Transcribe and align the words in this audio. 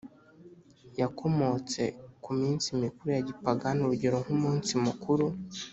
Yakomotse 0.99 1.83
ku 2.23 2.29
minsi 2.39 2.67
mikuru 2.83 3.07
ya 3.15 3.21
gipagani 3.27 3.79
urugero 3.81 4.17
nk 4.25 4.29
umunsi 4.35 4.71
mukuru 4.85 5.25